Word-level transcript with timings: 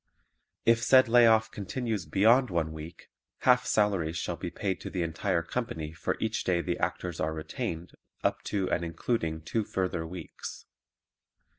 If 0.65 0.81
said 0.81 1.07
lay 1.07 1.27
off 1.27 1.51
continues 1.51 2.07
beyond 2.07 2.49
one 2.49 2.71
week, 2.71 3.07
half 3.41 3.67
salaries 3.67 4.17
shall 4.17 4.35
be 4.35 4.49
paid 4.49 4.81
to 4.81 4.89
the 4.89 5.03
entire 5.03 5.43
company 5.43 5.93
for 5.93 6.17
each 6.19 6.43
day 6.43 6.59
the 6.59 6.79
Actors 6.79 7.19
are 7.19 7.35
retained 7.35 7.91
up 8.23 8.41
to 8.45 8.67
and 8.71 8.83
including 8.83 9.41
two 9.43 9.63
further 9.63 10.07
weeks. 10.07 10.65